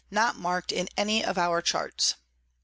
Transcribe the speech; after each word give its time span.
not 0.09 0.35
mark'd 0.35 0.71
in 0.71 0.89
any 0.97 1.23
of 1.23 1.37
our 1.37 1.61
Charts. 1.61 2.15